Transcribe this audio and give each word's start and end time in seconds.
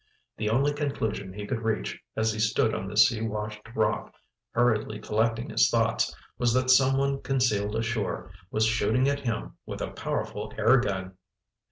The 0.37 0.49
only 0.49 0.73
conclusion 0.73 1.31
he 1.31 1.45
could 1.45 1.61
reach, 1.61 2.01
as 2.15 2.33
he 2.33 2.39
stood 2.39 2.73
on 2.73 2.87
the 2.87 2.97
sea 2.97 3.21
washed 3.21 3.61
rock, 3.75 4.11
hurriedly 4.49 4.97
collecting 4.97 5.51
his 5.51 5.69
thoughts, 5.69 6.15
was 6.39 6.55
that 6.55 6.71
someone 6.71 7.21
concealed 7.21 7.75
ashore 7.75 8.31
was 8.49 8.65
shooting 8.65 9.07
at 9.07 9.19
him 9.19 9.57
with 9.67 9.79
a 9.79 9.91
powerful 9.91 10.55
air 10.57 10.77
gun. 10.79 11.17